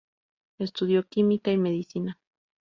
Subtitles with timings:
[0.57, 2.17] Estudió química y medicina.